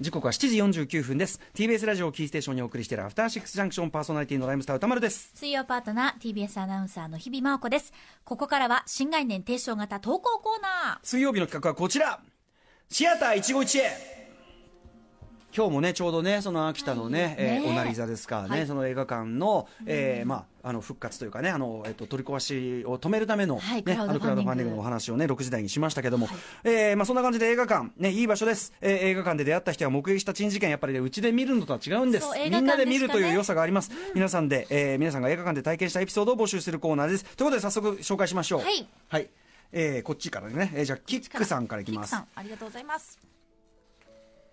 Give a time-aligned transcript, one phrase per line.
[0.00, 1.40] 時刻は7時49分です。
[1.54, 5.30] TBS ラジオをキーステーションにお送りしているアフターシックスジャンクションパーソナリティのライムスター歌丸です。
[5.34, 7.92] 水曜パートナー TBS アナウンサーの日々真央子です。
[8.24, 11.06] ここからは新概念提唱型投稿コーナー。
[11.06, 12.20] 水曜日の企画はこちら。
[12.90, 14.21] シアター一期一会
[15.54, 17.66] 今日もねちょうどねその秋田のね、えーね。
[17.66, 18.66] えおなり座ですかね、はい。
[18.66, 26.28] その映画館の、えーまああの復活というかねあの、えっと取り壊しを止めるための、はいね、クラウドあのクラウドファンディングのお話をね6時台にしましたけども、
[26.62, 32.26] えーまあそんな感じで映画館ねいい場所です、えー映画館で出会った人が目撃した珍事件やっぱりねうちで見るのとは違うんです。
[32.26, 37.24] そう映画館みんなで見るという良さがあります、皆さんで、えー皆さんが映画館で体験したエピソードを募集するコーナーです。
[37.24, 38.60] ということで早速紹介しましょう。
[38.60, 39.28] はい、はい。
[39.72, 42.14] えーこっちからね、えーじゃあキックさんからいきます。
[42.14, 43.18] ありがとうございます。
[43.18, 43.31] 10な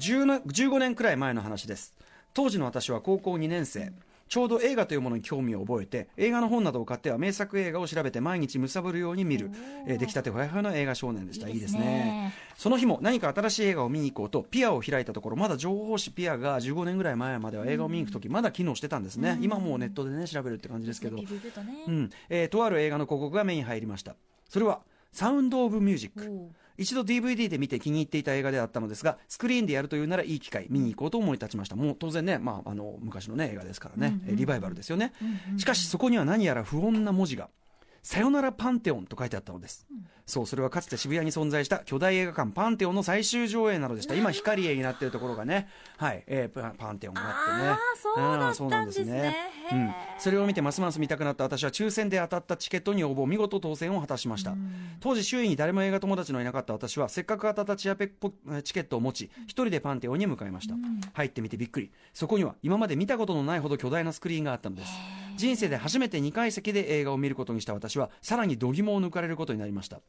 [0.00, 1.94] 15年くらい前の話です。
[2.32, 3.92] 当時の私は高校2年生。
[4.30, 9.50] ちょうど映画というものに興味を覚えて映画の本などを買っては名作映画を調べて毎日貪るように見る、
[9.88, 11.48] えー出来たてほやほやの映画少年でした。
[11.48, 11.84] いいですすね。
[11.84, 21.16] ねその日も何か新しい映画を見に行こうとピアを開いたところまだ情報誌ピアが15年ぐらい前までは映画を見に行く時まだ機能してたんですね、今もうネットでね調べるって感じですけど。
[21.16, 22.10] うん。
[22.28, 24.14] えーとある映画の広告が目に入りました。
[24.48, 24.80] それは
[25.12, 31.76] サウンド・オブ・ミュージック一度 DVD で見て気に入っていた映画であったのですがスクリーンでやるというならいい機会見に行こうと思い立ちました。
[31.76, 35.12] もう当然ね、まあ、あの昔の、ね、映画ですからね、えーリバイバルですよね、
[35.58, 37.50] しかしそこには何やら不穏な文字が
[38.02, 39.86] 「さよならパンテオン」と書いてあったのです、
[40.26, 44.14] そうそれはかつて渋谷に存在した巨大映画館パンテオンの最終上映なのでした。
[44.14, 46.24] 今光栄になっているところがね、はい。
[46.26, 47.68] えーパパンテオンがあってね。
[47.68, 49.36] あーそうだったんそうなんですね。
[49.72, 54.56] うん、それを見てますます見たくなった私は抽選で当たったチケットに応募見事当選を果たしました、
[54.98, 58.32] 当時周囲に誰も映画友達のいなかった私はせっかく当たったチアペポ
[58.64, 60.74] チケットを持ち一人でパンテオンに向かいました、
[61.12, 61.92] 入ってみてびっくり。
[62.12, 64.92] そこには今まで見たことのないほど巨大なスクリーンがあったのです
[65.40, 70.00] 人生で初めて2階席で映画を見ることにした私はさらに度肝を抜かれることになりました。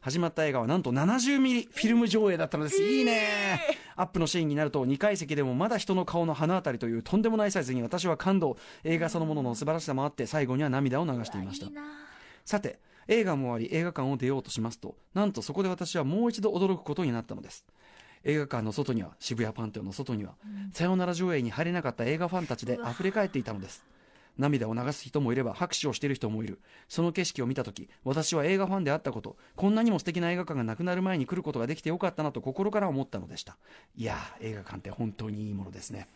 [0.00, 3.60] 始まった映画はなんと70ミリフィルム上映だったのです、いいね。
[3.96, 8.56] アップのシーンになると2階席でもまだ人の顔の鼻あたりというとんでもないサイズに私は感動。
[8.82, 11.66] 映画そのものの素晴らしさもあって最後には涙を流していました。
[12.44, 17.64] さて映画も終わり映画館を出ようとしますとなんとそこで私はもう一度驚くことになったのです。
[18.24, 20.34] 映画館の外には渋谷パンテオンの外には、
[20.72, 23.82] さよなら上映に入れなかった映画ファンたちで溢れ返っていたのです
[24.38, 26.60] 涙を流す人もいれば拍手をしている人もいる。
[26.88, 33.56] その景色を見た時私は映画ファンであったことこんなにも素敵な映画館がなくなる前に来ることができてよかったなと心から思ったのでした。
[33.96, 36.08] いや映画館って本当にいいものですね。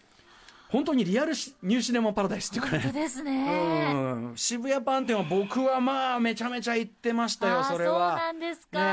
[0.74, 2.78] 本当にリアルシニューシネマパラダイスっていうかね。
[2.80, 3.92] 本当ですね。
[3.94, 4.32] うん。
[4.34, 8.10] 渋谷パン店は僕はまあめちゃめちゃ行ってましたよそれは。
[8.10, 8.84] そうなんですか、ね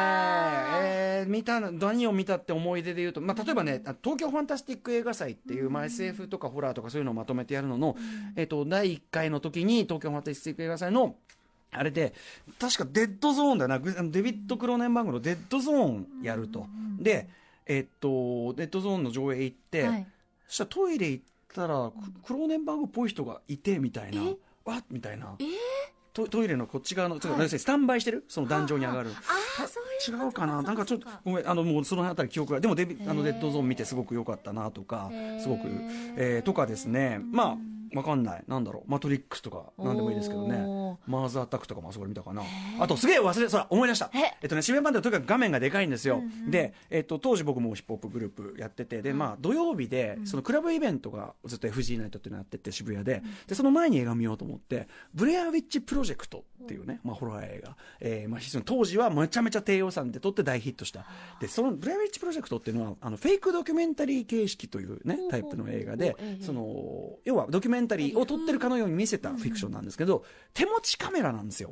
[0.84, 1.24] え。
[1.24, 7.96] えー見た何を見たって思い出で言うと、まあ、例えばね東京ファンタスティック映画祭っていう、まあ、SF とかホラーとかそういうのをまとめてやるのの、
[8.36, 11.16] えっと第1回の時に東京ファンタスティック映画祭の
[11.72, 12.14] あれで
[12.60, 13.80] 確かデッドゾーンだよな。
[13.80, 16.68] グデビッド・クローネンバーグのデッドゾーンやると、
[17.00, 17.30] で
[17.66, 20.08] えっとデッドゾーンの上映行って、はい。
[20.48, 21.24] そしたらトイレ行っ
[21.54, 21.92] たら
[22.24, 24.22] ククローネンバーグっぽい人がいてみたいな。
[24.64, 25.36] わっみたいな。
[26.14, 28.26] トトイレのこっち側の、ちょっと要するにスタンバイしてる？
[28.28, 29.10] その壇上に上がる。
[29.10, 30.62] 違うかな？
[30.62, 35.10] なんかちょっとごめんあのもうその辺り記憶がでもデビあのデッドゾーン見てすごく良かったなとか
[35.40, 35.68] すごく、
[36.18, 37.22] えーとかですね。
[37.32, 37.58] まあ
[37.94, 38.44] わかんない。
[38.48, 38.92] なんだろう。
[38.92, 40.58] マトリックスとかなんでもいいですけどね。
[41.08, 42.44] マーズアタックとかもあそこで見たかな。
[42.80, 44.10] あとすげえ忘れそら思い出した。
[44.14, 44.38] え？
[44.42, 61.06] えっとね渋谷バンドはとにかく画面がでかいんですよ、で、えっと、当時僕もヒップホップグループやっててでまあ土曜日でそのクラブイベントがずっと FG ナイトっていうのやってて渋谷ででその前に映画見ようと思ってブレアウィッチプロジェクトっていうね、まあ、ホラー映画、えーまあ、当時はめちゃめちゃ低予算で撮って大ヒットした。
[61.40, 71.72] でそのブレアウィッチプロジェクトっていうのはあのフェイクドキュメンタリー形式というねタイプの映画でええその要はドキュメンタリーを撮ってるかのように見せたフィクションなんですけど手持ちカメラなんですよ。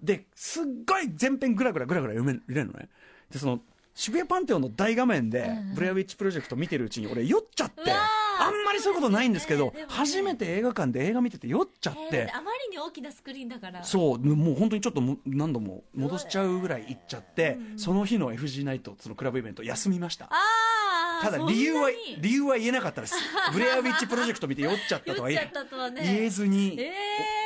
[0.00, 2.88] ですっごい全編グラグラグラグラ読め入れるのね。
[3.30, 3.60] でその
[3.94, 13.82] 渋谷パンテオンの大画面でブレアウィッチプロジェクト見てるうちに俺酔っちゃってあんまりそういうことないんですけど初めて映画館で映画見てて酔っちゃっえてーあまりに大きなスクリーンだから。
[13.82, 20.26] そうもう本当にちょっとも何度も戻しちゃうぐらい行っちゃってその日の FG ナイトそのクラブイベント休みました。
[20.26, 20.75] ああ
[21.22, 23.14] ただ理由は理由は言えなかったです。
[23.52, 25.28] ブレアウィッチプロジェクト見て酔っちゃったとは。
[25.28, 26.92] 言えずに、え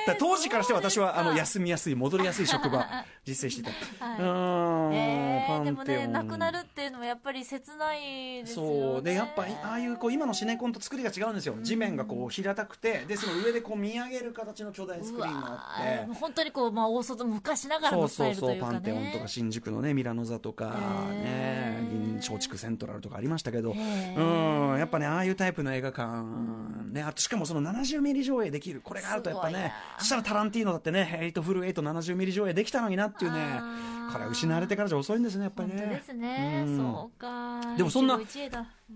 [0.09, 0.17] ー。
[0.19, 2.87] 当時からして私はあの休みやすい戻りやすい職場
[3.25, 4.97] 実践してた、はい。
[4.97, 8.81] えー、でもねなくなるっていうのはやっぱり切ないですよね。
[8.95, 9.03] そう。
[9.03, 11.57] でやっぱああいうこう今のシネコンと作りが違うんですよ。
[11.61, 15.47] 地面がこう平たくてでその上でこう見上げる形の巨大スクリーンが
[15.77, 16.15] あって。
[16.15, 18.73] 本当にこう、まあ、大外昔ながらそうのスタイルそうそうというかね。
[18.75, 20.71] パンテオンとか新宿のねミラノ座とか
[21.11, 21.79] ね。
[21.80, 21.80] 銀
[22.21, 26.23] 松竹セントラルとかありましたけどうんやっぱねああいうタイプの映画館
[26.93, 33.61] ねあとしかもその70ミリ上映できるこれがあるとやっぱねそしたらタランティーノだってねエイトフルエイト70ミリ上映できたのになっていうね
[34.13, 35.87] これは失われてからじゃ遅いんですねやっぱりね。
[35.87, 36.77] ですね、うん。
[36.77, 37.61] そうか。
[37.77, 38.19] でもそんな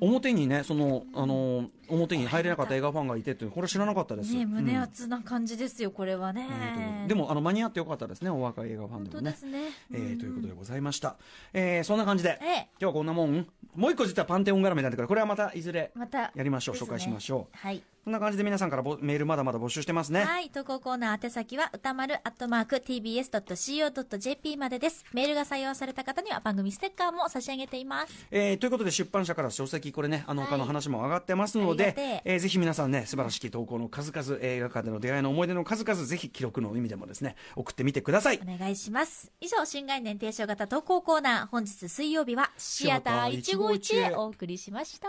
[0.01, 4.81] 表にねそのあの表に入れなかった映画ファンがいてってこれ知らなかったです、ね胸うん。
[4.81, 6.49] 熱な感じですよこれはね。
[6.51, 9.21] えーでもあの間に合ってよかったですねお若い映画ファン本でもね。
[9.21, 9.59] 当ですね。
[9.93, 11.17] えーということでございました、
[11.53, 12.69] えーそんな感じで、ええ。
[12.81, 13.47] 今日はこんなもん。
[13.75, 17.57] もう一個実はパンテオン絡めなんだからこれはまたいずれまたやりましょう、紹介しましょう。
[17.57, 20.51] はいこんな感じで皆さんからぼメールまだまだ募集してますねはい。
[20.51, 25.07] 投稿コーナー宛先は、歌丸アットマーク tbs.co.jp までです。
[25.15, 28.27] メールが採用された方には番組ステッカーも差し上げています。
[28.31, 39.33] えーということで出版社から書籍これねあのはい他の話も上がってますので、ありがてええーぜひ皆さんね素晴らしき投稿の数々映画館での出会いの思い出の数々ぜひ記録の意味でもですね送ってみてくださいお願いします。
[39.41, 45.09] 以上、新概念提唱型投稿コーナー、本日水曜日は、シアター151へお送りしました。